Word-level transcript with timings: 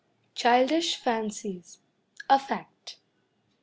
CHILDISH 0.33 0.95
FANCIES. 0.95 1.77
(A 2.27 2.39
FACT.) 2.39 2.97